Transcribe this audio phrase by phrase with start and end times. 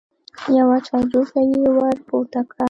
[0.57, 2.59] يوه چايجوشه يې ور پورته کړه.